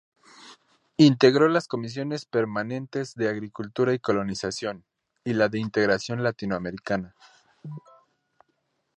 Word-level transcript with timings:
Integró 0.97 1.47
las 1.47 1.67
Comisiones 1.67 2.25
Permanentes 2.25 3.13
de 3.13 3.29
Agricultura 3.29 3.93
y 3.93 3.99
Colonización; 3.99 4.83
y 5.23 5.33
la 5.35 5.47
de 5.47 5.59
Integración 5.59 6.23
Latinoamericana. 6.23 7.13